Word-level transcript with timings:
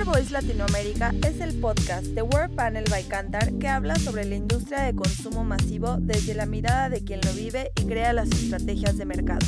Cantar 0.00 0.14
Voice 0.16 0.32
Latinoamérica 0.32 1.12
es 1.26 1.40
el 1.40 1.60
podcast 1.60 2.06
de 2.06 2.22
World 2.22 2.54
Panel 2.54 2.84
by 2.88 3.04
Cantar 3.04 3.52
que 3.58 3.68
habla 3.68 3.96
sobre 3.96 4.24
la 4.24 4.34
industria 4.34 4.84
de 4.84 4.94
consumo 4.94 5.44
masivo 5.44 5.96
desde 5.98 6.32
la 6.32 6.46
mirada 6.46 6.88
de 6.88 7.04
quien 7.04 7.20
lo 7.20 7.30
vive 7.34 7.70
y 7.78 7.84
crea 7.84 8.14
las 8.14 8.30
estrategias 8.30 8.96
de 8.96 9.04
mercado. 9.04 9.44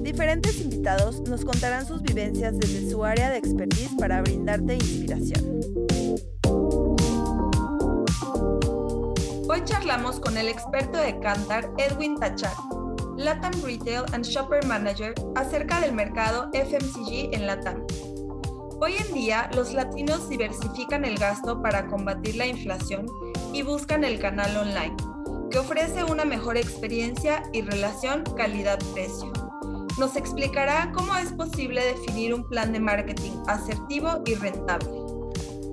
Diferentes 0.00 0.60
invitados 0.60 1.20
nos 1.28 1.44
contarán 1.44 1.86
sus 1.86 2.02
vivencias 2.02 2.58
desde 2.58 2.90
su 2.90 3.04
área 3.04 3.30
de 3.30 3.38
expertise 3.38 3.94
para 3.96 4.20
brindarte 4.20 4.74
inspiración. 4.74 5.60
Hoy 9.48 9.62
charlamos 9.64 10.18
con 10.18 10.36
el 10.36 10.48
experto 10.48 10.98
de 10.98 11.20
Cantar, 11.20 11.70
Edwin 11.78 12.18
Tachar, 12.18 12.56
Latam 13.16 13.52
Retail 13.62 14.02
and 14.12 14.24
Shopper 14.24 14.66
Manager, 14.66 15.14
acerca 15.36 15.80
del 15.80 15.92
mercado 15.92 16.50
FMCG 16.52 17.32
en 17.32 17.46
Latam. 17.46 17.86
Hoy 18.80 18.94
en 18.96 19.14
día, 19.14 19.48
los 19.54 19.72
latinos 19.72 20.28
diversifican 20.28 21.04
el 21.04 21.16
gasto 21.16 21.62
para 21.62 21.86
combatir 21.86 22.36
la 22.36 22.46
inflación 22.46 23.06
y 23.52 23.62
buscan 23.62 24.02
el 24.02 24.18
canal 24.18 24.56
online, 24.56 24.96
que 25.50 25.58
ofrece 25.58 26.02
una 26.02 26.24
mejor 26.24 26.56
experiencia 26.56 27.44
y 27.52 27.62
relación 27.62 28.24
calidad-precio. 28.36 29.32
Nos 29.98 30.16
explicará 30.16 30.90
cómo 30.92 31.14
es 31.14 31.32
posible 31.32 31.84
definir 31.84 32.34
un 32.34 32.48
plan 32.48 32.72
de 32.72 32.80
marketing 32.80 33.32
asertivo 33.46 34.22
y 34.26 34.34
rentable. 34.34 34.90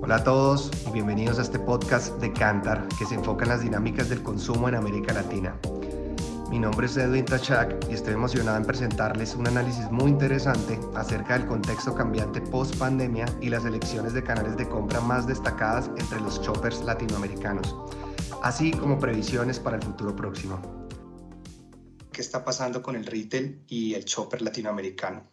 Hola 0.00 0.16
a 0.16 0.24
todos 0.24 0.70
y 0.86 0.92
bienvenidos 0.92 1.38
a 1.40 1.42
este 1.42 1.58
podcast 1.58 2.20
de 2.20 2.32
Cantar 2.32 2.86
que 2.98 3.04
se 3.04 3.16
enfoca 3.16 3.44
en 3.44 3.50
las 3.50 3.62
dinámicas 3.62 4.08
del 4.08 4.22
consumo 4.22 4.68
en 4.68 4.76
América 4.76 5.12
Latina. 5.12 5.58
Mi 6.52 6.58
nombre 6.58 6.84
es 6.86 6.98
Edwin 6.98 7.24
Tachak 7.24 7.88
y 7.88 7.94
estoy 7.94 8.12
emocionado 8.12 8.58
en 8.58 8.66
presentarles 8.66 9.34
un 9.34 9.46
análisis 9.46 9.90
muy 9.90 10.10
interesante 10.10 10.78
acerca 10.94 11.38
del 11.38 11.46
contexto 11.46 11.94
cambiante 11.94 12.42
post 12.42 12.76
pandemia 12.76 13.24
y 13.40 13.48
las 13.48 13.64
elecciones 13.64 14.12
de 14.12 14.22
canales 14.22 14.58
de 14.58 14.68
compra 14.68 15.00
más 15.00 15.26
destacadas 15.26 15.88
entre 15.96 16.20
los 16.20 16.42
shoppers 16.42 16.82
latinoamericanos, 16.82 17.74
así 18.42 18.70
como 18.70 18.98
previsiones 18.98 19.58
para 19.58 19.78
el 19.78 19.82
futuro 19.82 20.14
próximo. 20.14 20.60
¿Qué 22.12 22.20
está 22.20 22.44
pasando 22.44 22.82
con 22.82 22.96
el 22.96 23.06
retail 23.06 23.64
y 23.66 23.94
el 23.94 24.04
shopper 24.04 24.42
latinoamericano? 24.42 25.26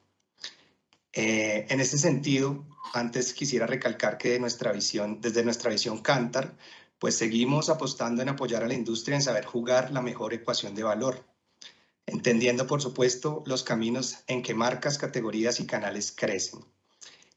Eh, 1.12 1.66
en 1.68 1.82
este 1.82 1.98
sentido, 1.98 2.66
antes 2.94 3.34
quisiera 3.34 3.68
recalcar 3.68 4.18
que 4.18 4.40
nuestra 4.40 4.72
visión, 4.72 5.20
desde 5.20 5.44
nuestra 5.44 5.70
visión 5.70 6.02
Cantar, 6.02 6.56
pues 7.00 7.16
seguimos 7.16 7.70
apostando 7.70 8.22
en 8.22 8.30
apoyar 8.30 8.64
a 8.64 8.68
la 8.68 8.74
industria 8.74 9.16
en 9.16 9.22
saber 9.22 9.46
jugar 9.46 9.92
la 9.92 10.02
mejor 10.02 10.34
ecuación 10.34 10.76
de 10.76 10.84
valor, 10.84 11.26
entendiendo 12.06 12.68
por 12.68 12.82
supuesto 12.82 13.42
los 13.46 13.64
caminos 13.64 14.18
en 14.28 14.44
que 14.44 14.54
marcas, 14.54 14.98
categorías 14.98 15.60
y 15.62 15.66
canales 15.66 16.12
crecen. 16.12 16.66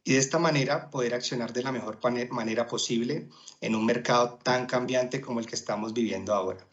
Y 0.05 0.15
de 0.15 0.19
esta 0.19 0.41
manera 0.41 0.91
poder 0.91 1.15
accionar 1.15 1.53
de 1.53 1.63
la 1.63 1.71
mejor 1.71 2.01
manera 2.33 2.67
posible 2.67 3.29
en 3.61 3.77
un 3.77 3.87
mercado 3.87 4.41
tan 4.43 4.67
cambiante 4.67 5.21
como 5.21 5.39
el 5.39 5.47
que 5.47 5.55
estamos 5.55 5.95
viviendo 5.95 6.35
ahora. 6.35 6.67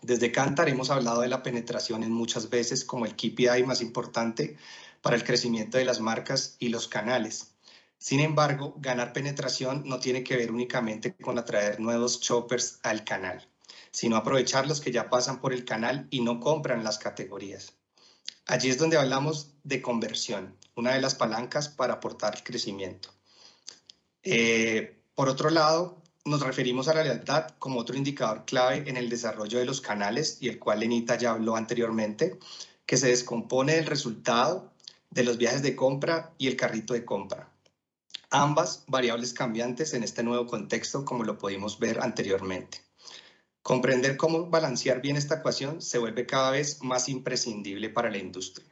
Desde 0.00 0.30
Cantar 0.30 0.68
hemos 0.68 0.90
hablado 0.90 1.22
de 1.22 1.28
la 1.28 1.42
penetración 1.42 2.04
en 2.04 2.12
muchas 2.12 2.50
veces 2.50 2.84
como 2.84 3.04
el 3.04 3.16
KPI 3.16 3.64
más 3.66 3.80
importante 3.80 4.56
para 5.00 5.16
el 5.16 5.24
crecimiento 5.24 5.78
de 5.78 5.84
las 5.84 6.00
marcas 6.00 6.56
y 6.60 6.68
los 6.68 6.86
canales 6.86 7.51
sin 8.02 8.18
embargo, 8.18 8.74
ganar 8.78 9.12
penetración 9.12 9.84
no 9.86 10.00
tiene 10.00 10.24
que 10.24 10.36
ver 10.36 10.50
únicamente 10.50 11.14
con 11.14 11.38
atraer 11.38 11.78
nuevos 11.78 12.18
shoppers 12.18 12.80
al 12.82 13.04
canal, 13.04 13.48
sino 13.92 14.16
aprovechar 14.16 14.66
los 14.66 14.80
que 14.80 14.90
ya 14.90 15.08
pasan 15.08 15.40
por 15.40 15.52
el 15.52 15.64
canal 15.64 16.08
y 16.10 16.20
no 16.20 16.40
compran 16.40 16.82
las 16.82 16.98
categorías. 16.98 17.74
Allí 18.46 18.70
es 18.70 18.78
donde 18.78 18.96
hablamos 18.96 19.54
de 19.62 19.80
conversión, 19.80 20.56
una 20.74 20.94
de 20.94 21.00
las 21.00 21.14
palancas 21.14 21.68
para 21.68 21.94
aportar 21.94 22.42
crecimiento. 22.42 23.10
Eh, 24.24 25.00
por 25.14 25.28
otro 25.28 25.50
lado, 25.50 26.02
nos 26.24 26.42
referimos 26.42 26.88
a 26.88 26.94
la 26.94 27.04
lealtad 27.04 27.50
como 27.60 27.78
otro 27.78 27.96
indicador 27.96 28.44
clave 28.46 28.82
en 28.88 28.96
el 28.96 29.08
desarrollo 29.08 29.60
de 29.60 29.64
los 29.64 29.80
canales 29.80 30.38
y 30.40 30.48
el 30.48 30.58
cual 30.58 30.80
Lenita 30.80 31.16
ya 31.16 31.30
habló 31.30 31.54
anteriormente, 31.54 32.36
que 32.84 32.96
se 32.96 33.06
descompone 33.06 33.76
del 33.76 33.86
resultado 33.86 34.72
de 35.10 35.22
los 35.22 35.38
viajes 35.38 35.62
de 35.62 35.76
compra 35.76 36.34
y 36.36 36.48
el 36.48 36.56
carrito 36.56 36.94
de 36.94 37.04
compra 37.04 37.51
ambas 38.32 38.84
variables 38.88 39.34
cambiantes 39.34 39.94
en 39.94 40.02
este 40.02 40.22
nuevo 40.22 40.46
contexto 40.46 41.04
como 41.04 41.22
lo 41.22 41.38
pudimos 41.38 41.78
ver 41.78 42.00
anteriormente. 42.00 42.78
Comprender 43.62 44.16
cómo 44.16 44.48
balancear 44.48 45.00
bien 45.00 45.16
esta 45.16 45.36
ecuación 45.36 45.80
se 45.82 45.98
vuelve 45.98 46.26
cada 46.26 46.50
vez 46.50 46.82
más 46.82 47.08
imprescindible 47.08 47.90
para 47.90 48.10
la 48.10 48.18
industria. 48.18 48.66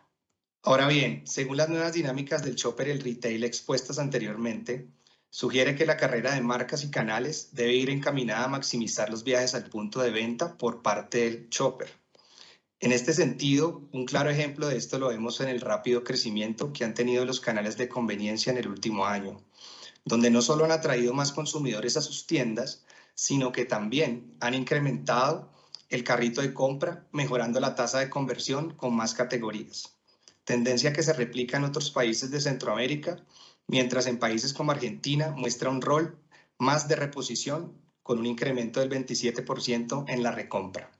Ahora 0.62 0.88
bien, 0.88 1.26
según 1.26 1.58
las 1.58 1.68
nuevas 1.68 1.92
dinámicas 1.92 2.42
del 2.42 2.56
shopper 2.56 2.88
y 2.88 2.90
el 2.90 3.02
retail 3.02 3.44
expuestas 3.44 3.98
anteriormente, 3.98 4.88
sugiere 5.28 5.76
que 5.76 5.86
la 5.86 5.96
carrera 5.96 6.34
de 6.34 6.40
marcas 6.40 6.82
y 6.82 6.90
canales 6.90 7.50
debe 7.52 7.74
ir 7.74 7.90
encaminada 7.90 8.44
a 8.44 8.48
maximizar 8.48 9.10
los 9.10 9.24
viajes 9.24 9.54
al 9.54 9.68
punto 9.70 10.00
de 10.00 10.10
venta 10.10 10.58
por 10.58 10.82
parte 10.82 11.18
del 11.18 11.48
shopper. 11.50 11.99
En 12.82 12.92
este 12.92 13.12
sentido, 13.12 13.86
un 13.92 14.06
claro 14.06 14.30
ejemplo 14.30 14.66
de 14.66 14.78
esto 14.78 14.98
lo 14.98 15.08
vemos 15.08 15.42
en 15.42 15.50
el 15.50 15.60
rápido 15.60 16.02
crecimiento 16.02 16.72
que 16.72 16.82
han 16.82 16.94
tenido 16.94 17.26
los 17.26 17.38
canales 17.38 17.76
de 17.76 17.90
conveniencia 17.90 18.50
en 18.50 18.56
el 18.56 18.68
último 18.68 19.04
año, 19.04 19.44
donde 20.06 20.30
no 20.30 20.40
solo 20.40 20.64
han 20.64 20.72
atraído 20.72 21.12
más 21.12 21.30
consumidores 21.32 21.98
a 21.98 22.00
sus 22.00 22.26
tiendas, 22.26 22.86
sino 23.14 23.52
que 23.52 23.66
también 23.66 24.34
han 24.40 24.54
incrementado 24.54 25.52
el 25.90 26.04
carrito 26.04 26.40
de 26.40 26.54
compra, 26.54 27.06
mejorando 27.12 27.60
la 27.60 27.74
tasa 27.74 27.98
de 27.98 28.08
conversión 28.08 28.72
con 28.72 28.96
más 28.96 29.12
categorías. 29.12 29.98
Tendencia 30.44 30.94
que 30.94 31.02
se 31.02 31.12
replica 31.12 31.58
en 31.58 31.64
otros 31.64 31.90
países 31.90 32.30
de 32.30 32.40
Centroamérica, 32.40 33.22
mientras 33.66 34.06
en 34.06 34.18
países 34.18 34.54
como 34.54 34.72
Argentina 34.72 35.34
muestra 35.36 35.68
un 35.68 35.82
rol 35.82 36.18
más 36.56 36.88
de 36.88 36.96
reposición 36.96 37.78
con 38.02 38.18
un 38.18 38.24
incremento 38.24 38.80
del 38.80 38.88
27% 38.88 40.06
en 40.08 40.22
la 40.22 40.30
recompra. 40.30 40.90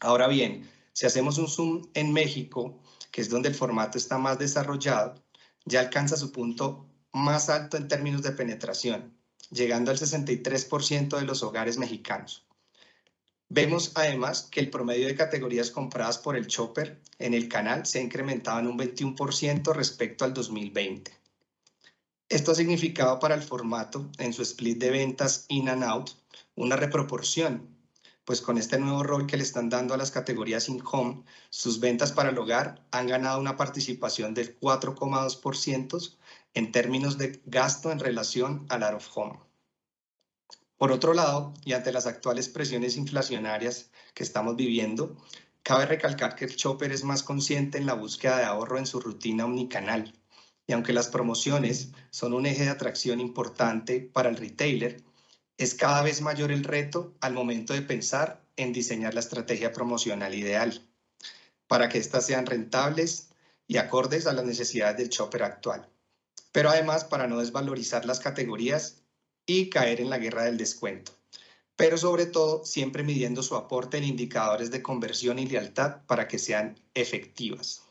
Ahora 0.00 0.28
bien, 0.28 0.68
si 0.96 1.04
hacemos 1.04 1.36
un 1.36 1.46
zoom 1.46 1.90
en 1.92 2.10
México, 2.10 2.80
que 3.10 3.20
es 3.20 3.28
donde 3.28 3.50
el 3.50 3.54
formato 3.54 3.98
está 3.98 4.16
más 4.16 4.38
desarrollado, 4.38 5.22
ya 5.66 5.80
alcanza 5.80 6.16
su 6.16 6.32
punto 6.32 6.88
más 7.12 7.50
alto 7.50 7.76
en 7.76 7.86
términos 7.86 8.22
de 8.22 8.32
penetración, 8.32 9.14
llegando 9.50 9.90
al 9.90 9.98
63% 9.98 11.18
de 11.18 11.26
los 11.26 11.42
hogares 11.42 11.76
mexicanos. 11.76 12.46
Vemos 13.50 13.92
además 13.94 14.48
que 14.50 14.58
el 14.60 14.70
promedio 14.70 15.06
de 15.06 15.14
categorías 15.14 15.70
compradas 15.70 16.16
por 16.16 16.34
el 16.34 16.46
Chopper 16.46 16.98
en 17.18 17.34
el 17.34 17.46
canal 17.46 17.84
se 17.84 17.98
ha 17.98 18.02
incrementado 18.02 18.60
en 18.60 18.68
un 18.68 18.78
21% 18.78 19.74
respecto 19.74 20.24
al 20.24 20.32
2020. 20.32 21.12
Esto 22.30 22.52
ha 22.52 22.54
significado 22.54 23.18
para 23.18 23.34
el 23.34 23.42
formato, 23.42 24.10
en 24.16 24.32
su 24.32 24.40
split 24.40 24.78
de 24.78 24.90
ventas 24.90 25.44
in 25.48 25.68
and 25.68 25.84
out, 25.84 26.12
una 26.54 26.76
reproporción 26.76 27.75
pues 28.26 28.40
con 28.40 28.58
este 28.58 28.78
nuevo 28.78 29.04
rol 29.04 29.26
que 29.26 29.36
le 29.36 29.44
están 29.44 29.70
dando 29.70 29.94
a 29.94 29.96
las 29.96 30.10
categorías 30.10 30.68
in-home, 30.68 31.22
sus 31.48 31.78
ventas 31.78 32.10
para 32.10 32.30
el 32.30 32.38
hogar 32.38 32.84
han 32.90 33.06
ganado 33.06 33.38
una 33.38 33.56
participación 33.56 34.34
del 34.34 34.58
4,2% 34.58 36.16
en 36.54 36.72
términos 36.72 37.18
de 37.18 37.40
gasto 37.46 37.92
en 37.92 38.00
relación 38.00 38.66
al 38.68 38.82
out 38.82 38.96
of 38.96 39.16
home. 39.16 39.38
Por 40.76 40.90
otro 40.90 41.14
lado, 41.14 41.54
y 41.64 41.72
ante 41.74 41.92
las 41.92 42.06
actuales 42.06 42.48
presiones 42.48 42.96
inflacionarias 42.96 43.92
que 44.12 44.24
estamos 44.24 44.56
viviendo, 44.56 45.16
cabe 45.62 45.86
recalcar 45.86 46.34
que 46.34 46.46
el 46.46 46.56
shopper 46.56 46.90
es 46.90 47.04
más 47.04 47.22
consciente 47.22 47.78
en 47.78 47.86
la 47.86 47.94
búsqueda 47.94 48.38
de 48.38 48.44
ahorro 48.44 48.76
en 48.76 48.86
su 48.86 48.98
rutina 48.98 49.44
omnicanal. 49.44 50.12
Y 50.66 50.72
aunque 50.72 50.92
las 50.92 51.06
promociones 51.06 51.92
son 52.10 52.34
un 52.34 52.44
eje 52.44 52.64
de 52.64 52.70
atracción 52.70 53.20
importante 53.20 54.00
para 54.00 54.28
el 54.28 54.36
retailer, 54.36 55.04
es 55.58 55.74
cada 55.74 56.02
vez 56.02 56.20
mayor 56.20 56.52
el 56.52 56.64
reto 56.64 57.14
al 57.20 57.32
momento 57.32 57.72
de 57.72 57.82
pensar 57.82 58.42
en 58.56 58.72
diseñar 58.72 59.14
la 59.14 59.20
estrategia 59.20 59.72
promocional 59.72 60.34
ideal 60.34 60.82
para 61.66 61.88
que 61.88 61.98
éstas 61.98 62.26
sean 62.26 62.46
rentables 62.46 63.30
y 63.66 63.78
acordes 63.78 64.26
a 64.26 64.32
las 64.32 64.44
necesidades 64.44 64.98
del 64.98 65.08
shopper 65.08 65.42
actual, 65.42 65.88
pero 66.52 66.70
además 66.70 67.04
para 67.04 67.26
no 67.26 67.40
desvalorizar 67.40 68.04
las 68.04 68.20
categorías 68.20 69.02
y 69.46 69.70
caer 69.70 70.00
en 70.00 70.10
la 70.10 70.18
guerra 70.18 70.44
del 70.44 70.58
descuento, 70.58 71.12
pero 71.74 71.98
sobre 71.98 72.26
todo 72.26 72.64
siempre 72.64 73.02
midiendo 73.02 73.42
su 73.42 73.56
aporte 73.56 73.98
en 73.98 74.04
indicadores 74.04 74.70
de 74.70 74.82
conversión 74.82 75.38
y 75.38 75.46
lealtad 75.46 76.02
para 76.06 76.28
que 76.28 76.38
sean 76.38 76.78
efectivas. 76.94 77.85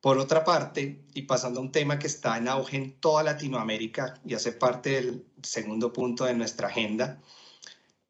Por 0.00 0.18
otra 0.18 0.44
parte, 0.44 1.04
y 1.14 1.22
pasando 1.22 1.60
a 1.60 1.62
un 1.62 1.72
tema 1.72 1.98
que 1.98 2.06
está 2.06 2.36
en 2.38 2.48
auge 2.48 2.76
en 2.76 3.00
toda 3.00 3.22
Latinoamérica 3.24 4.20
y 4.24 4.34
hace 4.34 4.52
parte 4.52 4.90
del 4.90 5.26
segundo 5.42 5.92
punto 5.92 6.24
de 6.24 6.34
nuestra 6.34 6.68
agenda, 6.68 7.20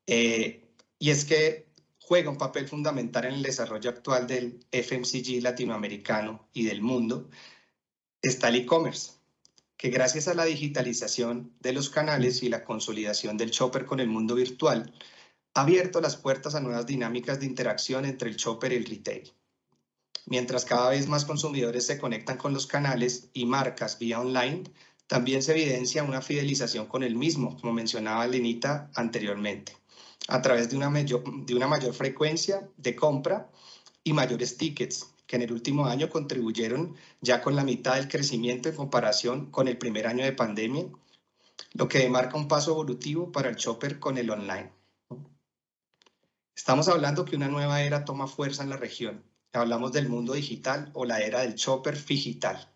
eh, 0.07 0.69
y 0.99 1.11
es 1.11 1.25
que 1.25 1.69
juega 1.99 2.31
un 2.31 2.39
papel 2.39 2.69
fundamental 2.69 3.25
en 3.27 3.35
el 3.35 3.43
desarrollo 3.43 3.91
actual 3.91 4.27
del 4.27 4.65
FMCG 4.73 5.43
latinoamericano 5.43 6.49
y 6.53 6.65
del 6.65 6.83
mundo, 6.83 7.29
está 8.23 8.49
el 8.49 8.57
e-commerce, 8.57 9.13
que 9.77 9.91
gracias 9.91 10.29
a 10.29 10.35
la 10.35 10.45
digitalización 10.45 11.53
de 11.61 11.73
los 11.73 11.91
canales 11.91 12.43
y 12.43 12.49
la 12.49 12.65
consolidación 12.65 13.37
del 13.37 13.51
shopper 13.51 13.87
con 13.87 14.01
el 14.01 14.09
mundo 14.09 14.35
virtual, 14.35 14.93
ha 15.55 15.63
abierto 15.63 16.01
las 16.01 16.17
puertas 16.17 16.55
a 16.55 16.61
nuevas 16.61 16.87
dinámicas 16.87 17.41
de 17.41 17.47
interacción 17.47 18.05
entre 18.05 18.29
el 18.31 18.37
shopper 18.37 18.73
y 18.73 18.77
el 18.77 18.87
retail. 18.87 19.33
Mientras 20.31 20.67
cada 20.67 20.91
vez 20.91 21.09
más 21.09 21.25
consumidores 21.25 21.87
se 21.87 21.99
conectan 21.99 22.37
con 22.37 22.53
los 22.53 22.67
canales 22.67 23.31
y 23.33 23.47
marcas 23.47 23.99
vía 23.99 24.21
online, 24.21 24.65
también 25.07 25.43
se 25.43 25.53
evidencia 25.53 26.05
una 26.05 26.21
fidelización 26.21 26.85
con 26.85 27.03
el 27.03 27.17
mismo, 27.17 27.57
como 27.59 27.73
mencionaba 27.73 28.27
Lenita 28.27 28.91
anteriormente, 28.95 29.75
a 30.29 30.43
través 30.43 30.69
de 30.69 30.77
una, 30.77 30.91
mayor, 30.91 31.95
frecuencia 31.95 32.69
de 32.77 32.95
compra 32.95 33.51
y 34.05 34.13
mayores 34.13 34.59
tickets, 34.59 35.09
que 35.27 35.37
en 35.37 35.43
el 35.43 35.53
último 35.53 35.87
año 35.87 36.11
contribuyeron 36.11 36.95
ya 37.23 37.41
con 37.41 37.57
la 37.57 37.65
mitad 37.65 37.95
del 37.95 38.09
crecimiento 38.09 38.69
en 38.69 38.77
comparación 38.77 39.51
con 39.51 39.67
el 39.67 39.79
primer 39.79 40.07
año 40.07 40.25
de 40.25 40.33
pandemia, 40.33 40.85
lo 41.73 41.89
que 41.89 42.01
demarca 42.01 42.37
un 42.37 42.49
paso 42.49 42.73
evolutivo 42.73 43.33
para 43.33 43.49
el 43.49 43.57
shopper 43.57 43.99
con 43.99 44.19
el 44.19 44.29
online. 44.29 44.73
Estamos 46.55 46.87
hablando 46.89 47.25
que 47.25 47.37
una 47.37 47.49
nueva 47.49 47.81
era 47.81 48.05
toma 48.05 48.27
fuerza 48.27 48.63
en 48.63 48.69
la 48.69 48.77
región. 48.77 49.25
Hablamos 49.61 49.93
del 49.93 50.09
mundo 50.09 50.35
digital 50.35 50.91
o 50.95 51.05
la 51.05 51.21
era 51.21 51.41
del 51.41 51.55
shopper 51.55 52.05
digital 52.05 52.69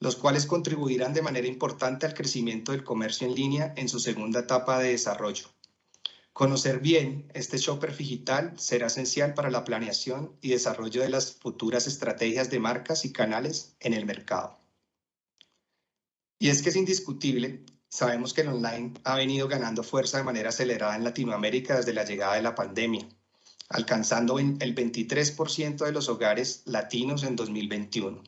los 0.00 0.16
cuales 0.16 0.46
contribuirán 0.46 1.12
de 1.12 1.22
manera 1.22 1.46
importante 1.46 2.06
al 2.06 2.14
crecimiento 2.14 2.72
del 2.72 2.84
comercio 2.84 3.26
en 3.26 3.34
línea 3.34 3.74
en 3.76 3.88
su 3.88 4.00
segunda 4.00 4.40
etapa 4.40 4.78
de 4.80 4.92
desarrollo. 4.92 5.46
Conocer 6.32 6.80
bien 6.80 7.30
este 7.34 7.58
shopper 7.58 7.94
digital 7.94 8.58
será 8.58 8.86
esencial 8.86 9.34
para 9.34 9.50
la 9.50 9.62
planeación 9.62 10.34
y 10.40 10.48
desarrollo 10.48 11.02
de 11.02 11.10
las 11.10 11.34
futuras 11.34 11.86
estrategias 11.86 12.50
de 12.50 12.60
marcas 12.60 13.04
y 13.04 13.12
canales 13.12 13.76
en 13.78 13.92
el 13.92 14.06
mercado. 14.06 14.58
Y 16.38 16.48
es 16.48 16.62
que 16.62 16.70
es 16.70 16.76
indiscutible, 16.76 17.66
sabemos 17.90 18.32
que 18.32 18.40
el 18.40 18.48
online 18.48 18.94
ha 19.04 19.16
venido 19.16 19.48
ganando 19.48 19.82
fuerza 19.82 20.16
de 20.16 20.24
manera 20.24 20.48
acelerada 20.48 20.96
en 20.96 21.04
Latinoamérica 21.04 21.76
desde 21.76 21.92
la 21.92 22.04
llegada 22.04 22.36
de 22.36 22.42
la 22.42 22.54
pandemia, 22.54 23.06
alcanzando 23.70 24.38
el 24.38 24.74
23% 24.74 25.84
de 25.86 25.92
los 25.92 26.08
hogares 26.10 26.62
latinos 26.66 27.22
en 27.22 27.36
2021 27.36 28.22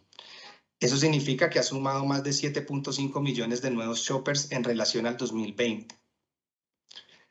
eso 0.83 0.97
significa 0.97 1.49
que 1.49 1.61
ha 1.61 1.63
sumado 1.63 2.05
más 2.05 2.25
de 2.25 2.31
7.5 2.31 3.23
millones 3.23 3.63
de 3.63 3.71
nuevos 3.71 4.01
shoppers 4.01 4.51
en 4.51 4.65
relación 4.65 5.07
al 5.07 5.17
2020. 5.17 5.95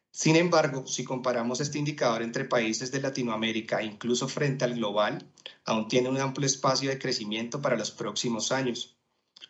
Sin 0.09 0.37
embargo, 0.37 0.87
si 0.87 1.03
comparamos 1.03 1.59
este 1.59 1.77
indicador 1.77 2.21
entre 2.21 2.45
países 2.45 2.93
de 2.93 3.01
Latinoamérica, 3.01 3.83
incluso 3.83 4.29
frente 4.29 4.63
al 4.63 4.75
global, 4.75 5.29
aún 5.65 5.89
tiene 5.89 6.07
un 6.07 6.21
amplio 6.21 6.47
espacio 6.47 6.89
de 6.89 6.97
crecimiento 6.97 7.61
para 7.61 7.75
los 7.75 7.91
próximos 7.91 8.53
años. 8.53 8.95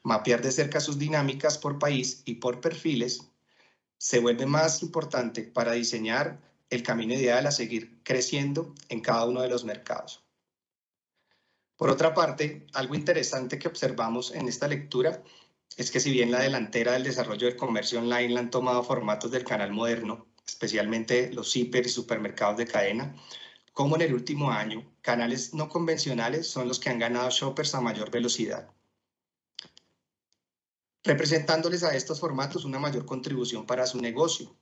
Mapear 0.02 0.42
de 0.42 0.52
cerca 0.52 0.80
sus 0.80 0.98
dinámicas 0.98 1.60
por 1.60 1.78
país 1.78 2.24
y 2.26 2.36
por 2.36 2.60
perfiles 2.60 3.30
se 4.00 4.18
vuelve 4.18 4.48
más 4.48 4.82
importante 4.82 5.44
para 5.44 5.74
diseñar 5.74 6.42
el 6.72 6.84
camino 6.84 7.14
ideal 7.14 7.46
a 7.46 7.52
seguir 7.52 8.02
creciendo 8.02 8.74
en 8.90 9.02
cada 9.02 9.26
uno 9.26 9.42
de 9.42 9.50
los 9.50 9.66
mercados. 9.66 10.24
Por 11.76 11.90
otra 11.90 12.14
parte, 12.14 12.66
algo 12.74 12.96
interesante 12.96 13.60
que 13.60 13.68
observamos 13.68 14.34
en 14.34 14.48
esta 14.48 14.68
lectura 14.68 15.22
es 15.78 15.92
que 15.92 16.00
si 16.00 16.12
bien 16.12 16.32
la 16.32 16.40
delantera 16.40 16.94
del 16.94 17.04
desarrollo 17.04 17.48
del 17.48 17.58
comercio 17.58 18.00
online 18.00 18.34
la 18.34 18.40
han 18.40 18.52
tomado 18.52 18.84
formatos 18.84 19.32
del 19.32 19.44
canal 19.44 19.72
moderno, 19.72 20.28
especialmente 20.48 21.32
los 21.34 21.56
hiper 21.56 21.86
y 21.86 21.90
supermercados 21.90 22.58
de 22.58 22.68
cadena, 22.68 23.16
como 23.74 23.96
en 23.96 24.04
el 24.04 24.14
último 24.14 24.52
año, 24.52 24.90
canales 25.02 25.54
no 25.54 25.70
convencionales 25.70 26.48
son 26.48 26.68
los 26.68 26.80
que 26.80 26.90
han 26.90 27.00
ganado 27.00 27.30
shoppers 27.30 27.74
a 27.76 27.82
mayor 27.82 28.12
velocidad, 28.12 28.70
representándoles 31.04 31.84
a 31.84 31.96
estos 31.96 32.20
formatos 32.20 32.64
una 32.64 32.80
mayor 32.80 33.06
contribución 33.06 33.66
para 33.66 33.88
su 33.88 34.00
negocio. 34.00 34.56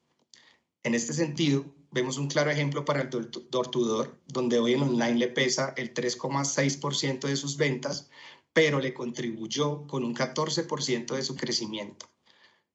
En 0.83 0.95
este 0.95 1.13
sentido, 1.13 1.65
vemos 1.91 2.17
un 2.17 2.27
claro 2.27 2.51
ejemplo 2.51 2.85
para 2.85 3.01
el 3.01 3.09
door-to-door, 3.09 4.19
donde 4.27 4.59
hoy 4.59 4.73
en 4.73 4.83
online 4.83 5.15
le 5.15 5.27
pesa 5.27 5.73
el 5.77 5.93
3,6% 5.93 7.27
de 7.27 7.35
sus 7.35 7.57
ventas, 7.57 8.09
pero 8.53 8.79
le 8.79 8.93
contribuyó 8.93 9.87
con 9.87 10.03
un 10.03 10.15
14% 10.15 11.15
de 11.15 11.23
su 11.23 11.35
crecimiento. 11.35 12.07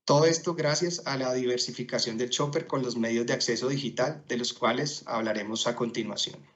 Todo 0.05 0.27
esto 0.27 0.55
gracias 0.55 1.03
a 1.07 1.17
la 1.17 1.33
diversificación 1.33 2.19
del 2.19 2.29
shopper 2.29 2.67
con 2.67 2.83
los 2.83 2.97
medios 2.97 3.27
de 3.27 3.33
acceso 3.33 3.69
digital, 3.69 4.23
de 4.29 4.37
los 4.37 4.53
cuales 4.53 5.03
hablaremos 5.07 5.67
a 5.67 5.75
continuación. 5.75 6.47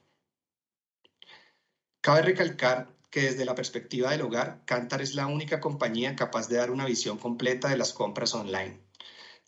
Cabe 2.01 2.21
recalcar 2.21 2.95
que 3.09 3.23
desde 3.23 3.45
la 3.45 3.55
perspectiva 3.55 4.11
del 4.11 4.21
hogar, 4.21 4.61
Cantar 4.65 5.01
es 5.01 5.15
la 5.15 5.25
única 5.25 5.59
compañía 5.59 6.15
capaz 6.15 6.47
de 6.47 6.57
dar 6.57 6.69
una 6.69 6.85
visión 6.85 7.17
completa 7.17 7.69
de 7.69 7.77
las 7.77 7.91
compras 7.91 8.35
online, 8.35 8.79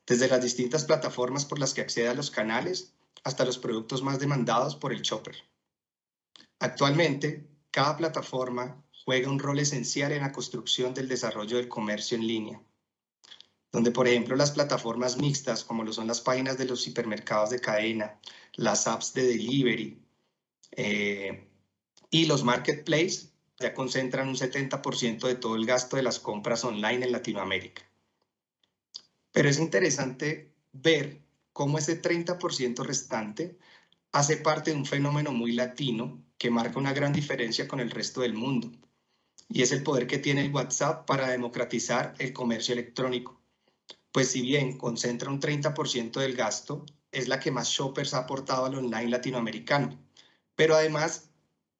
desde 0.07 0.27
las 0.27 0.41
distintas 0.41 0.85
plataformas 0.85 1.45
por 1.45 1.59
las 1.59 1.75
que 1.75 1.81
accede 1.81 2.07
a 2.07 2.15
los 2.15 2.31
canales 2.31 2.95
hasta 3.23 3.45
los 3.45 3.57
productos 3.57 4.01
más 4.01 4.19
demandados 4.19 4.75
por 4.75 4.93
el 4.93 5.01
shopper. 5.01 5.35
Actualmente, 6.59 7.47
cada 7.71 7.97
plataforma 7.97 8.83
juega 9.05 9.29
un 9.29 9.39
rol 9.39 9.59
esencial 9.59 10.11
en 10.11 10.21
la 10.21 10.31
construcción 10.31 10.93
del 10.93 11.07
desarrollo 11.07 11.57
del 11.57 11.67
comercio 11.67 12.17
en 12.17 12.27
línea, 12.27 12.61
donde 13.71 13.91
por 13.91 14.07
ejemplo 14.07 14.35
las 14.35 14.51
plataformas 14.51 15.17
mixtas 15.17 15.63
como 15.63 15.83
lo 15.83 15.93
son 15.93 16.07
las 16.07 16.21
páginas 16.21 16.57
de 16.57 16.65
los 16.65 16.85
hipermercados 16.87 17.49
de 17.49 17.59
cadena, 17.59 18.19
las 18.53 18.87
apps 18.87 19.13
de 19.13 19.23
delivery 19.23 20.01
eh, 20.71 21.47
y 22.09 22.25
los 22.25 22.43
marketplaces 22.43 23.33
ya 23.59 23.73
concentran 23.73 24.27
un 24.27 24.35
70% 24.35 25.27
de 25.27 25.35
todo 25.35 25.55
el 25.55 25.65
gasto 25.65 25.95
de 25.95 26.03
las 26.03 26.19
compras 26.19 26.63
online 26.63 27.05
en 27.05 27.11
Latinoamérica. 27.11 27.83
Pero 29.31 29.49
es 29.49 29.59
interesante 29.59 30.53
ver 30.73 31.21
cómo 31.53 31.77
ese 31.77 32.01
30% 32.01 32.83
restante 32.83 33.57
hace 34.11 34.37
parte 34.37 34.71
de 34.71 34.77
un 34.77 34.85
fenómeno 34.85 35.31
muy 35.31 35.53
latino 35.53 36.23
que 36.37 36.51
marca 36.51 36.79
una 36.79 36.93
gran 36.93 37.13
diferencia 37.13 37.67
con 37.67 37.79
el 37.79 37.91
resto 37.91 38.21
del 38.21 38.33
mundo. 38.33 38.71
Y 39.47 39.61
es 39.61 39.71
el 39.71 39.83
poder 39.83 40.07
que 40.07 40.17
tiene 40.17 40.41
el 40.41 40.53
WhatsApp 40.53 41.05
para 41.05 41.29
democratizar 41.29 42.13
el 42.19 42.33
comercio 42.33 42.73
electrónico. 42.73 43.41
Pues 44.11 44.29
si 44.29 44.41
bien 44.41 44.77
concentra 44.77 45.29
un 45.29 45.39
30% 45.39 46.19
del 46.19 46.35
gasto, 46.35 46.85
es 47.11 47.27
la 47.27 47.39
que 47.39 47.51
más 47.51 47.69
shoppers 47.69 48.13
ha 48.13 48.19
aportado 48.19 48.65
al 48.65 48.75
online 48.75 49.09
latinoamericano. 49.09 49.99
Pero 50.55 50.75
además 50.75 51.29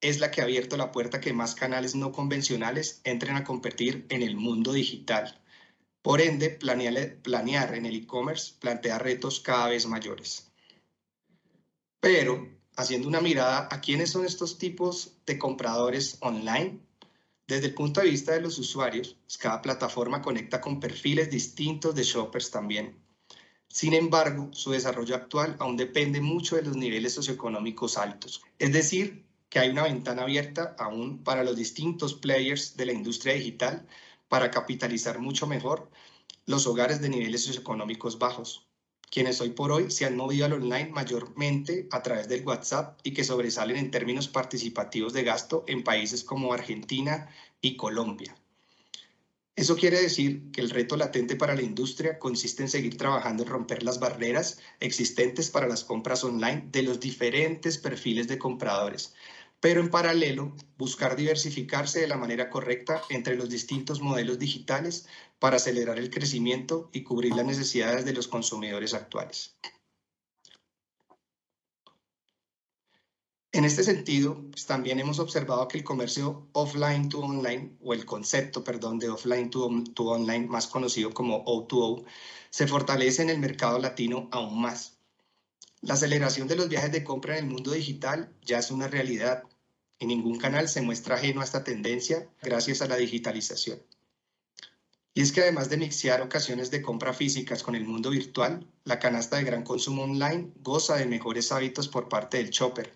es 0.00 0.18
la 0.18 0.30
que 0.30 0.40
ha 0.40 0.44
abierto 0.44 0.76
la 0.76 0.92
puerta 0.92 1.20
que 1.20 1.32
más 1.32 1.54
canales 1.54 1.94
no 1.94 2.12
convencionales 2.12 3.00
entren 3.04 3.36
a 3.36 3.44
competir 3.44 4.06
en 4.10 4.22
el 4.22 4.36
mundo 4.36 4.72
digital. 4.72 5.41
Por 6.02 6.20
ende, 6.20 6.50
planear, 6.50 7.74
en 7.74 7.86
el 7.86 7.96
e-commerce 7.96 8.54
plantea 8.58 8.98
retos 8.98 9.38
cada 9.38 9.68
vez 9.68 9.86
mayores. 9.86 10.50
Pero, 12.00 12.48
haciendo 12.76 13.06
una 13.06 13.20
mirada 13.20 13.68
a 13.70 13.80
quiénes 13.80 14.10
son 14.10 14.24
estos 14.24 14.58
tipos 14.58 15.16
de 15.24 15.38
compradores 15.38 16.18
online, 16.20 16.80
desde 17.46 17.66
el 17.66 17.74
punto 17.74 18.00
de 18.00 18.10
vista 18.10 18.32
de 18.32 18.40
los 18.40 18.58
usuarios, 18.58 19.16
pues, 19.22 19.38
cada 19.38 19.62
plataforma 19.62 20.22
conecta 20.22 20.60
con 20.60 20.80
perfiles 20.80 21.30
distintos 21.30 21.94
de 21.94 22.02
shoppers 22.02 22.50
también. 22.50 23.00
Sin 23.68 23.94
embargo, 23.94 24.50
su 24.52 24.72
desarrollo 24.72 25.14
actual 25.14 25.56
aún 25.60 25.76
depende 25.76 26.20
mucho 26.20 26.56
de 26.56 26.62
los 26.62 26.76
niveles 26.76 27.14
socioeconómicos 27.14 27.96
altos. 27.96 28.42
Es 28.58 28.72
decir, 28.72 29.24
que 29.48 29.60
hay 29.60 29.70
una 29.70 29.84
ventana 29.84 30.22
abierta 30.22 30.74
aún 30.78 31.22
para 31.22 31.44
los 31.44 31.56
distintos 31.56 32.14
players 32.14 32.76
de 32.76 32.86
la 32.86 32.92
industria 32.92 33.34
digital 33.34 33.86
para 34.32 34.50
capitalizar 34.50 35.18
mucho 35.18 35.46
mejor 35.46 35.90
los 36.46 36.66
hogares 36.66 37.02
de 37.02 37.10
niveles 37.10 37.44
socioeconómicos 37.44 38.18
bajos, 38.18 38.66
quienes 39.10 39.42
hoy 39.42 39.50
por 39.50 39.70
hoy 39.70 39.90
se 39.90 40.06
han 40.06 40.16
movido 40.16 40.46
al 40.46 40.54
online 40.54 40.88
mayormente 40.88 41.86
a 41.90 42.02
través 42.02 42.28
del 42.28 42.42
WhatsApp 42.42 42.98
y 43.02 43.12
que 43.12 43.24
sobresalen 43.24 43.76
en 43.76 43.90
términos 43.90 44.28
participativos 44.28 45.12
de 45.12 45.24
gasto 45.24 45.64
en 45.66 45.84
países 45.84 46.24
como 46.24 46.54
Argentina 46.54 47.28
y 47.60 47.76
Colombia. 47.76 48.34
Eso 49.54 49.76
quiere 49.76 50.00
decir 50.00 50.50
que 50.50 50.62
el 50.62 50.70
reto 50.70 50.96
latente 50.96 51.36
para 51.36 51.54
la 51.54 51.60
industria 51.60 52.18
consiste 52.18 52.62
en 52.62 52.70
seguir 52.70 52.96
trabajando 52.96 53.42
en 53.42 53.50
romper 53.50 53.82
las 53.82 54.00
barreras 54.00 54.60
existentes 54.80 55.50
para 55.50 55.68
las 55.68 55.84
compras 55.84 56.24
online 56.24 56.68
de 56.72 56.84
los 56.84 57.00
diferentes 57.00 57.76
perfiles 57.76 58.28
de 58.28 58.38
compradores, 58.38 59.12
pero 59.62 59.80
en 59.80 59.90
paralelo 59.90 60.56
buscar 60.76 61.14
diversificarse 61.14 62.00
de 62.00 62.08
la 62.08 62.16
manera 62.16 62.50
correcta 62.50 63.00
entre 63.10 63.36
los 63.36 63.48
distintos 63.48 64.00
modelos 64.00 64.40
digitales 64.40 65.06
para 65.38 65.56
acelerar 65.56 65.98
el 65.98 66.10
crecimiento 66.10 66.90
y 66.92 67.04
cubrir 67.04 67.36
las 67.36 67.46
necesidades 67.46 68.04
de 68.04 68.12
los 68.12 68.26
consumidores 68.26 68.92
actuales. 68.92 69.56
En 73.52 73.64
este 73.64 73.84
sentido, 73.84 74.50
pues, 74.50 74.66
también 74.66 74.98
hemos 74.98 75.20
observado 75.20 75.68
que 75.68 75.78
el 75.78 75.84
comercio 75.84 76.48
offline 76.54 77.08
to 77.08 77.20
online, 77.20 77.76
o 77.84 77.94
el 77.94 78.04
concepto, 78.04 78.64
perdón, 78.64 78.98
de 78.98 79.10
offline 79.10 79.48
to, 79.48 79.70
to 79.94 80.04
online, 80.06 80.48
más 80.48 80.66
conocido 80.66 81.14
como 81.14 81.44
O2O, 81.44 82.04
se 82.50 82.66
fortalece 82.66 83.22
en 83.22 83.30
el 83.30 83.38
mercado 83.38 83.78
latino 83.78 84.28
aún 84.32 84.60
más. 84.60 84.98
La 85.82 85.94
aceleración 85.94 86.48
de 86.48 86.56
los 86.56 86.68
viajes 86.68 86.90
de 86.90 87.04
compra 87.04 87.38
en 87.38 87.44
el 87.44 87.50
mundo 87.50 87.70
digital 87.70 88.32
ya 88.42 88.58
es 88.58 88.70
una 88.72 88.88
realidad 88.88 89.44
y 90.02 90.06
ningún 90.06 90.36
canal 90.36 90.68
se 90.68 90.82
muestra 90.82 91.14
ajeno 91.14 91.42
a 91.42 91.44
esta 91.44 91.62
tendencia 91.62 92.28
gracias 92.42 92.82
a 92.82 92.88
la 92.88 92.96
digitalización. 92.96 93.80
Y 95.14 95.22
es 95.22 95.30
que 95.30 95.42
además 95.42 95.70
de 95.70 95.76
mixear 95.76 96.22
ocasiones 96.22 96.72
de 96.72 96.82
compra 96.82 97.12
físicas 97.12 97.62
con 97.62 97.76
el 97.76 97.84
mundo 97.84 98.10
virtual, 98.10 98.66
la 98.82 98.98
canasta 98.98 99.36
de 99.36 99.44
gran 99.44 99.62
consumo 99.62 100.02
online 100.02 100.50
goza 100.56 100.96
de 100.96 101.06
mejores 101.06 101.52
hábitos 101.52 101.86
por 101.86 102.08
parte 102.08 102.38
del 102.38 102.50
shopper, 102.50 102.92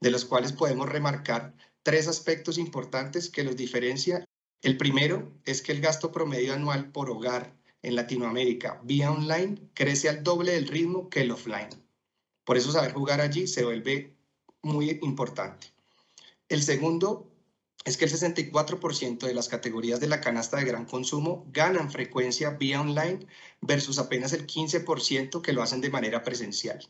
de 0.00 0.10
los 0.12 0.24
cuales 0.24 0.52
podemos 0.52 0.88
remarcar 0.88 1.52
tres 1.82 2.06
aspectos 2.06 2.58
importantes 2.58 3.28
que 3.28 3.42
los 3.42 3.56
diferencia. 3.56 4.24
El 4.62 4.76
primero 4.76 5.32
es 5.44 5.62
que 5.62 5.72
el 5.72 5.80
gasto 5.80 6.12
promedio 6.12 6.54
anual 6.54 6.92
por 6.92 7.10
hogar 7.10 7.56
en 7.82 7.96
Latinoamérica 7.96 8.80
vía 8.84 9.10
online 9.10 9.68
crece 9.74 10.08
al 10.08 10.22
doble 10.22 10.52
del 10.52 10.68
ritmo 10.68 11.10
que 11.10 11.22
el 11.22 11.32
offline. 11.32 11.70
Por 12.44 12.56
eso 12.56 12.70
saber 12.70 12.92
jugar 12.92 13.20
allí 13.20 13.48
se 13.48 13.64
vuelve 13.64 14.14
muy 14.62 15.00
importante. 15.02 15.74
El 16.48 16.62
segundo 16.62 17.32
es 17.84 17.96
que 17.96 18.04
el 18.04 18.10
64% 18.10 19.26
de 19.26 19.34
las 19.34 19.48
categorías 19.48 20.00
de 20.00 20.08
la 20.08 20.20
canasta 20.20 20.56
de 20.56 20.64
gran 20.64 20.86
consumo 20.86 21.46
ganan 21.52 21.90
frecuencia 21.90 22.50
vía 22.50 22.80
online 22.80 23.26
versus 23.60 23.98
apenas 23.98 24.32
el 24.32 24.46
15% 24.46 25.40
que 25.40 25.52
lo 25.52 25.62
hacen 25.62 25.80
de 25.80 25.90
manera 25.90 26.22
presencial. 26.22 26.84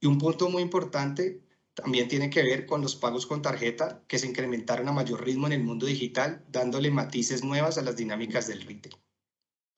Y 0.00 0.06
un 0.06 0.18
punto 0.18 0.48
muy 0.48 0.62
importante 0.62 1.40
también 1.74 2.08
tiene 2.08 2.30
que 2.30 2.42
ver 2.42 2.66
con 2.66 2.80
los 2.80 2.96
pagos 2.96 3.26
con 3.26 3.42
tarjeta 3.42 4.02
que 4.08 4.18
se 4.18 4.26
incrementaron 4.26 4.88
a 4.88 4.92
mayor 4.92 5.24
ritmo 5.24 5.46
en 5.46 5.52
el 5.52 5.62
mundo 5.62 5.86
digital, 5.86 6.44
dándole 6.48 6.90
matices 6.90 7.44
nuevas 7.44 7.78
a 7.78 7.82
las 7.82 7.96
dinámicas 7.96 8.46
del 8.46 8.62
retail. 8.62 8.96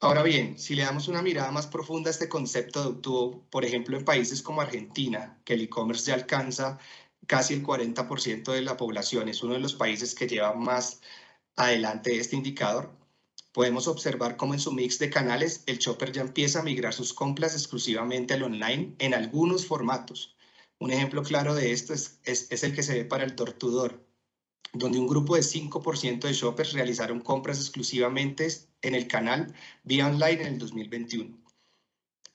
Ahora 0.01 0.23
bien, 0.23 0.59
si 0.59 0.77
le 0.77 0.85
damos 0.85 1.09
una 1.09 1.23
mirada 1.23 1.51
más 1.51 1.67
profunda 1.67 2.09
a 2.09 2.13
este 2.13 2.29
concepto 2.29 2.93
de 2.93 3.01
o 3.05 3.45
por 3.51 3.65
ejemplo, 3.65 3.99
en 3.99 4.05
países 4.05 4.43
como 4.43 4.61
Argentina, 4.61 5.41
que 5.45 5.55
el 5.55 5.63
e-commerce 5.63 6.07
ya 6.07 6.15
alcanza 6.15 6.79
casi 7.29 7.55
el 7.55 7.63
40% 7.63 8.53
de 8.53 8.63
la 8.63 8.77
población, 8.77 9.29
es 9.29 9.43
uno 9.45 9.55
de 9.55 9.61
los 9.61 9.75
países 9.75 10.15
que 10.17 10.27
lleva 10.27 10.55
más 10.55 11.01
adelante 11.57 12.19
este 12.19 12.37
indicador, 12.37 12.91
podemos 13.53 13.87
observar 13.87 14.37
cómo 14.37 14.55
en 14.55 14.61
su 14.61 14.73
mix 14.73 14.99
de 14.99 15.11
canales 15.11 15.63
el 15.67 15.79
shopper 15.79 16.13
ya 16.13 16.23
empieza 16.23 16.61
a 16.61 16.63
migrar 16.63 16.95
sus 16.95 17.13
compras 17.13 17.55
exclusivamente 17.55 18.35
al 18.35 18.45
online 18.45 18.95
en 18.99 19.15
algunos 19.15 19.67
formatos. 19.67 20.37
Un 20.79 20.91
ejemplo 20.93 21.23
claro 21.23 21.55
de 21.55 21.73
esto 21.73 21.93
es, 21.93 22.21
es, 22.25 22.63
el 22.63 22.75
que 22.75 22.83
se 22.83 22.95
ve 22.95 23.05
para 23.05 23.25
el 23.25 23.35
tortudor, 23.35 24.07
donde 24.73 24.99
un 24.99 25.09
grupo 25.09 25.37
de 25.37 25.43
5% 25.43 26.21
de 26.21 26.33
shoppers 26.33 26.73
realizaron 26.73 27.21
compras 27.21 27.59
exclusivamente 27.59 28.49
en 28.83 28.95
el 28.95 29.07
canal 29.09 29.55
vía 29.83 30.07
online 30.07 30.43
en 30.43 30.47
el 30.47 30.59
2021. 30.59 31.48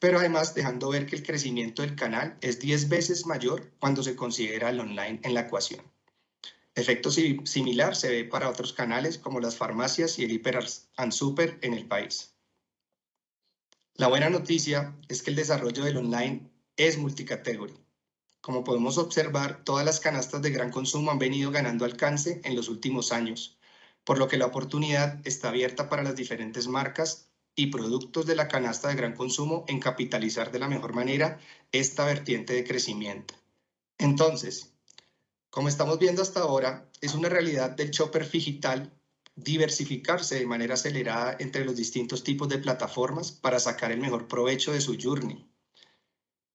Pero 0.03 0.19
además 0.19 0.53
dejando 0.53 0.89
ver 0.89 1.05
que 1.05 1.15
el 1.15 1.23
crecimiento 1.23 1.81
del 1.81 1.95
canal 1.95 2.37
es 2.41 2.59
10 2.59 2.89
veces 2.89 3.25
mayor 3.25 3.71
cuando 3.79 4.03
se 4.03 4.17
considera 4.17 4.69
el 4.69 4.81
online 4.81 5.21
en 5.23 5.33
la 5.33 5.39
ecuación. 5.39 5.81
Efecto 6.75 7.09
similar 7.09 7.95
se 7.95 8.09
ve 8.09 8.25
para 8.25 8.49
otros 8.49 8.73
canales 8.73 9.17
como 9.17 9.39
las 9.39 9.55
farmacias 9.55 10.19
y 10.19 10.25
el 10.25 10.31
hiper 10.31 10.59
and 10.97 11.13
super 11.13 11.57
en 11.61 11.73
el 11.73 11.87
país. 11.87 12.35
La 13.93 14.09
buena 14.09 14.29
noticia 14.29 14.93
es 15.07 15.23
que 15.23 15.29
el 15.29 15.37
desarrollo 15.37 15.85
del 15.85 15.95
online 15.95 16.51
es 16.75 16.97
multicategoría. 16.97 17.79
Como 18.41 18.65
podemos 18.65 18.97
observar, 18.97 19.63
todas 19.63 19.85
las 19.85 20.01
canastas 20.01 20.41
de 20.41 20.51
gran 20.51 20.69
consumo 20.69 21.11
han 21.11 21.19
venido 21.19 21.49
ganando 21.49 21.85
alcance 21.85 22.41
en 22.43 22.57
los 22.57 22.67
últimos 22.67 23.13
años, 23.13 23.57
por 24.03 24.17
lo 24.17 24.27
que 24.27 24.35
la 24.35 24.47
oportunidad 24.47 25.25
está 25.25 25.47
abierta 25.47 25.87
para 25.87 26.03
las 26.03 26.17
diferentes 26.17 26.67
marcas 26.67 27.29
y 27.55 27.67
productos 27.67 28.25
de 28.25 28.35
la 28.35 28.47
canasta 28.47 28.89
de 28.89 28.95
gran 28.95 29.15
consumo 29.15 29.65
en 29.67 29.79
capitalizar 29.79 30.51
de 30.51 30.59
la 30.59 30.67
mejor 30.67 30.93
manera 30.93 31.39
esta 31.71 32.05
vertiente 32.05 32.53
de 32.53 32.63
crecimiento. 32.63 33.35
Entonces, 33.97 34.73
como 35.49 35.67
estamos 35.67 35.99
viendo 35.99 36.21
hasta 36.21 36.39
ahora, 36.39 36.89
es 37.01 37.13
una 37.13 37.29
realidad 37.29 37.71
del 37.71 37.91
shopper 37.91 38.29
digital 38.29 38.91
diversificarse 39.35 40.39
de 40.39 40.45
manera 40.45 40.75
acelerada 40.75 41.35
entre 41.39 41.65
los 41.65 41.75
distintos 41.75 42.23
tipos 42.23 42.49
de 42.49 42.59
plataformas 42.59 43.31
para 43.31 43.59
sacar 43.59 43.91
el 43.91 43.99
mejor 43.99 44.27
provecho 44.27 44.71
de 44.71 44.81
su 44.81 44.97
journey, 44.99 45.47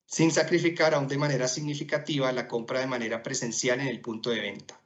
sin 0.07 0.31
sacrificar 0.31 0.95
aún 0.95 1.09
de 1.09 1.19
manera 1.19 1.49
significativa 1.49 2.33
la 2.33 2.49
compra 2.49 2.81
de 2.81 2.87
manera 2.87 3.23
presencial 3.23 3.81
en 3.81 3.89
el 3.89 4.01
punto 4.01 4.31
de 4.31 4.41
venta. 4.41 4.81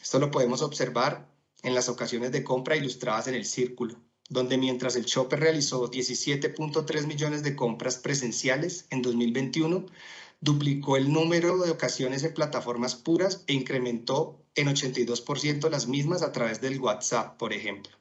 Esto 0.00 0.18
lo 0.18 0.30
podemos 0.30 0.62
observar 0.62 1.28
en 1.62 1.74
las 1.74 1.88
ocasiones 1.88 2.32
de 2.32 2.44
compra 2.44 2.76
ilustradas 2.76 3.28
en 3.28 3.34
el 3.34 3.44
círculo, 3.44 3.96
donde 4.32 4.56
mientras 4.56 4.96
el 4.96 5.04
shopper 5.04 5.40
realizó 5.40 5.90
17.3 5.90 7.06
millones 7.06 7.42
de 7.42 7.54
compras 7.54 7.96
presenciales 7.96 8.86
en 8.90 9.02
2021, 9.02 9.86
duplicó 10.40 10.96
el 10.96 11.12
número 11.12 11.58
de 11.58 11.70
ocasiones 11.70 12.24
en 12.24 12.34
plataformas 12.34 12.94
puras 12.94 13.44
e 13.46 13.52
incrementó 13.52 14.42
en 14.54 14.68
82% 14.68 15.70
las 15.70 15.86
mismas 15.86 16.22
a 16.22 16.32
través 16.32 16.60
del 16.60 16.80
WhatsApp, 16.80 17.38
por 17.38 17.52
ejemplo. 17.52 17.92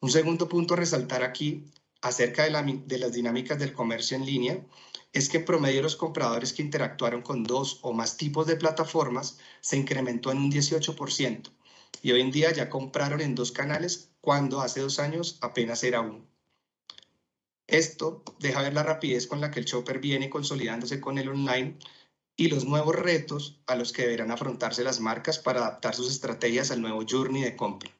Un 0.00 0.10
segundo 0.10 0.48
punto 0.48 0.74
a 0.74 0.78
resaltar 0.78 1.22
aquí 1.22 1.64
acerca 2.00 2.44
de, 2.44 2.98
las 2.98 3.12
dinámicas 3.12 3.58
del 3.58 3.72
comercio 3.72 4.16
en 4.16 4.26
línea 4.26 4.66
es 5.12 5.28
que 5.28 5.38
en 5.38 5.44
promedio 5.44 5.82
los 5.82 5.96
compradores 5.96 6.52
que 6.52 6.62
interactuaron 6.62 7.22
con 7.22 7.44
dos 7.44 7.78
o 7.82 7.92
más 7.92 8.16
tipos 8.16 8.46
de 8.46 8.56
plataformas 8.56 9.38
se 9.60 9.76
incrementó 9.76 10.32
en 10.32 10.38
un 10.38 10.50
18% 10.50 11.50
y 12.02 12.12
hoy 12.12 12.20
en 12.20 12.30
día 12.30 12.52
ya 12.52 12.68
compraron 12.68 13.20
en 13.20 13.34
dos 13.34 13.52
canales 13.52 14.11
cuando 14.22 14.60
hace 14.60 14.80
dos 14.80 15.00
años 15.00 15.36
apenas 15.40 15.82
era 15.82 16.00
uno. 16.00 16.24
Esto 17.66 18.22
deja 18.38 18.62
ver 18.62 18.72
la 18.72 18.84
rapidez 18.84 19.26
con 19.26 19.40
la 19.40 19.50
que 19.50 19.58
el 19.58 19.66
shopper 19.66 19.98
viene 19.98 20.30
consolidándose 20.30 21.00
con 21.00 21.18
el 21.18 21.28
online 21.28 21.76
y 22.36 22.48
los 22.48 22.64
nuevos 22.64 22.94
retos 22.94 23.60
a 23.66 23.74
los 23.74 23.92
que 23.92 24.02
deberán 24.02 24.30
afrontarse 24.30 24.84
las 24.84 25.00
marcas 25.00 25.38
para 25.38 25.60
adaptar 25.60 25.94
sus 25.94 26.08
estrategias 26.10 26.70
al 26.70 26.80
nuevo 26.80 27.04
journey 27.08 27.42
de 27.42 27.56
compra. 27.56 27.90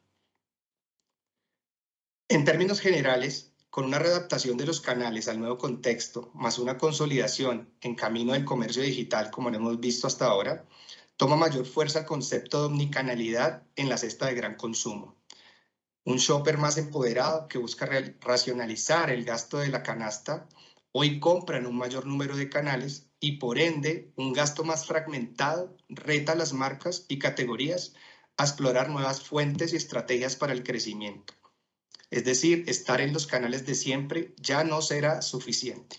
En 2.29 2.45
términos 2.45 2.79
generales, 2.79 3.51
con 3.69 3.83
una 3.83 3.99
readaptación 3.99 4.55
de 4.55 4.65
los 4.65 4.79
canales 4.79 5.27
al 5.27 5.39
nuevo 5.39 5.57
contexto, 5.57 6.31
más 6.33 6.57
una 6.57 6.77
consolidación 6.77 7.69
en 7.81 7.95
camino 7.95 8.31
del 8.31 8.45
comercio 8.45 8.81
digital, 8.81 9.29
como 9.29 9.49
lo 9.49 9.57
hemos 9.57 9.79
visto 9.79 10.07
hasta 10.07 10.27
ahora, 10.27 10.65
toma 11.17 11.35
mayor 11.35 11.65
fuerza 11.65 11.99
el 11.99 12.05
concepto 12.05 12.61
de 12.61 12.67
omnicanalidad 12.67 13.63
en 13.75 13.89
la 13.89 13.97
cesta 13.97 14.27
de 14.27 14.35
gran 14.35 14.55
consumo 14.55 15.17
un 16.05 16.17
shopper 16.17 16.57
más 16.57 16.77
empoderado 16.77 17.47
que 17.47 17.57
busca 17.57 17.89
racionalizar 18.19 19.09
el 19.09 19.23
gasto 19.23 19.59
de 19.59 19.69
la 19.69 19.83
canasta, 19.83 20.47
hoy 20.91 21.19
compra 21.19 21.57
en 21.57 21.65
un 21.65 21.77
mayor 21.77 22.05
número 22.05 22.35
de 22.35 22.49
canales 22.49 23.09
y 23.19 23.37
por 23.37 23.57
ende 23.57 24.11
un 24.17 24.33
gasto 24.33 24.63
más 24.63 24.85
fragmentado 24.85 25.77
reta 25.87 26.33
a 26.33 26.35
las 26.35 26.51
marcas 26.51 27.05
y 27.07 27.19
categorías 27.19 27.93
a 28.35 28.43
explorar 28.43 28.89
nuevas 28.89 29.21
fuentes 29.21 29.71
y 29.71 29.77
estrategias 29.77 30.35
para 30.35 30.53
el 30.53 30.63
crecimiento. 30.63 31.33
Es 32.09 32.25
decir, 32.25 32.65
estar 32.67 32.99
en 32.99 33.13
los 33.13 33.25
canales 33.25 33.65
de 33.65 33.75
siempre 33.75 34.35
ya 34.37 34.63
no 34.63 34.81
será 34.81 35.21
suficiente. 35.21 35.97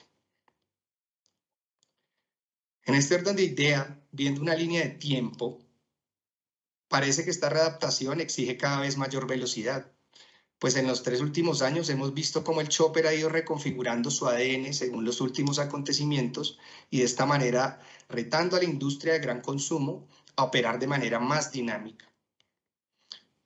En 2.84 2.94
este 2.94 3.14
orden 3.14 3.36
de 3.36 3.44
idea, 3.44 4.04
viendo 4.12 4.42
una 4.42 4.54
línea 4.54 4.82
de 4.82 4.90
tiempo, 4.90 5.58
parece 6.88 7.24
que 7.24 7.30
esta 7.30 7.48
readaptación 7.48 8.20
exige 8.20 8.58
cada 8.58 8.80
vez 8.80 8.98
mayor 8.98 9.26
velocidad 9.26 9.93
pues 10.64 10.76
en 10.76 10.86
los 10.86 11.02
tres 11.02 11.20
últimos 11.20 11.60
años 11.60 11.90
hemos 11.90 12.14
visto 12.14 12.42
cómo 12.42 12.62
el 12.62 12.70
chopper 12.70 13.06
ha 13.06 13.12
ido 13.12 13.28
reconfigurando 13.28 14.10
su 14.10 14.26
ADN 14.26 14.72
según 14.72 15.04
los 15.04 15.20
últimos 15.20 15.58
acontecimientos 15.58 16.58
y 16.88 17.00
de 17.00 17.04
esta 17.04 17.26
manera 17.26 17.82
retando 18.08 18.56
a 18.56 18.60
la 18.60 18.64
industria 18.64 19.12
de 19.12 19.18
gran 19.18 19.42
consumo 19.42 20.08
a 20.36 20.44
operar 20.44 20.78
de 20.78 20.86
manera 20.86 21.20
más 21.20 21.52
dinámica. 21.52 22.10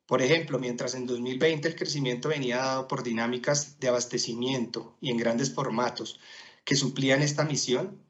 Por 0.06 0.22
ejemplo, 0.22 0.60
mientras 0.60 0.94
en 0.94 1.06
2020 1.06 1.66
el 1.66 1.74
crecimiento 1.74 2.28
venía 2.28 2.58
dado 2.58 2.86
por 2.86 3.02
dinámicas 3.02 3.80
de 3.80 3.88
abastecimiento 3.88 4.96
y 5.00 5.10
en 5.10 5.16
grandes 5.16 5.52
formatos 5.52 6.20
que 6.62 6.76
suplían 6.76 7.22
esta 7.22 7.42
misión, 7.42 8.00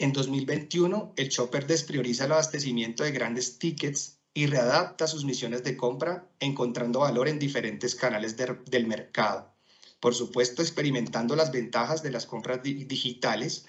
en 0.00 0.12
2021 0.12 1.12
el 1.14 1.28
chopper 1.28 1.68
desprioriza 1.68 2.24
el 2.24 2.32
abastecimiento 2.32 3.04
de 3.04 3.12
grandes 3.12 3.60
tickets 3.60 4.17
y 4.38 4.46
readapta 4.46 5.08
sus 5.08 5.24
misiones 5.24 5.64
de 5.64 5.76
compra 5.76 6.28
encontrando 6.38 7.00
valor 7.00 7.26
en 7.26 7.40
diferentes 7.40 7.96
canales 7.96 8.36
del 8.36 8.86
mercado. 8.86 9.52
Por 9.98 10.14
supuesto, 10.14 10.62
experimentando 10.62 11.34
las 11.34 11.50
ventajas 11.50 12.04
de 12.04 12.12
las 12.12 12.24
compras 12.24 12.62
digitales 12.62 13.66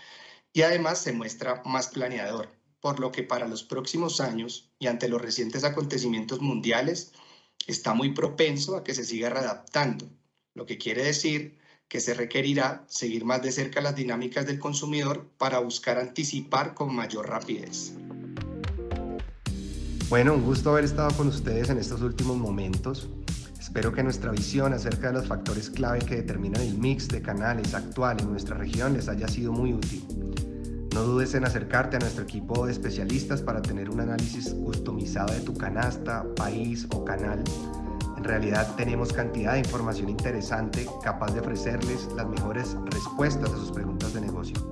y 0.54 0.62
además 0.62 1.00
se 1.00 1.12
muestra 1.12 1.64
más 1.66 1.88
planeador, 1.88 2.50
por 2.82 3.00
lo 3.00 3.12
que 3.12 3.24
para 3.24 3.48
los 3.48 3.64
próximos 3.64 4.22
años 4.22 4.70
y 4.78 4.86
ante 4.86 5.10
los 5.10 5.20
recientes 5.20 5.64
acontecimientos 5.64 6.40
mundiales 6.40 7.14
está 7.66 7.96
muy 7.96 8.14
propenso 8.14 8.78
a 8.78 8.84
que 8.84 8.94
se 8.94 9.06
siga 9.06 9.32
readaptando, 9.32 10.08
lo 10.54 10.68
que 10.68 10.78
quiere 10.78 11.04
decir 11.04 11.58
que 11.88 12.00
se 12.00 12.14
requerirá 12.14 12.86
seguir 12.88 13.26
más 13.26 13.42
de 13.42 13.52
cerca 13.52 13.82
las 13.82 13.96
dinámicas 13.96 14.46
del 14.46 14.60
consumidor 14.60 15.32
para 15.40 15.58
buscar 15.58 15.98
anticipar 15.98 16.76
con 16.76 16.94
mayor 16.94 17.28
rapidez. 17.28 17.94
Bueno, 20.10 20.34
un 20.34 20.44
gusto 20.44 20.72
haber 20.72 20.86
estado 20.86 21.16
con 21.16 21.28
ustedes 21.28 21.70
en 21.70 21.78
estos 21.78 22.02
últimos 22.02 22.36
momentos. 22.36 23.08
Espero 23.60 23.94
que 23.94 24.02
nuestra 24.02 24.32
visión 24.32 24.74
acerca 24.74 25.10
de 25.10 25.14
los 25.14 25.28
factores 25.28 25.70
clave 25.70 26.00
que 26.00 26.16
determinan 26.16 26.64
el 26.64 26.80
mix 26.80 27.08
de 27.10 27.22
canales 27.22 27.76
actual 27.76 28.20
en 28.20 28.32
nuestra 28.32 28.58
región 28.58 28.94
les 28.94 29.08
haya 29.08 29.28
sido 29.28 29.52
muy 29.52 29.72
útil. 29.72 30.04
No 30.96 31.04
dudes 31.04 31.36
en 31.36 31.46
acercarte 31.46 31.98
a 31.98 32.00
nuestro 32.00 32.24
equipo 32.24 32.66
de 32.66 32.72
especialistas 32.72 33.44
para 33.44 33.62
tener 33.62 33.92
un 33.92 34.00
análisis 34.00 34.50
customizado 34.50 35.32
de 35.32 35.42
tu 35.42 35.54
canasta, 35.54 36.26
país 36.36 36.88
o 36.90 37.06
canal. 37.06 37.44
En 38.18 38.24
realidad 38.24 38.76
tenemos 38.78 39.14
cantidad 39.14 39.54
de 39.54 39.60
información 39.60 40.10
interesante 40.10 40.88
capaz 41.04 41.32
de 41.36 41.42
ofrecerles 41.42 42.10
las 42.16 42.28
mejores 42.28 42.76
respuestas 42.86 43.52
a 43.52 43.58
sus 43.58 43.72
preguntas 43.72 44.12
de 44.16 44.22
negocio. 44.22 44.69